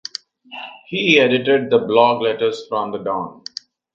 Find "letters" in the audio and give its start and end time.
2.23-2.65